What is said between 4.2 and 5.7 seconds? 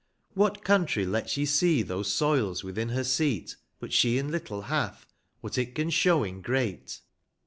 little hath, what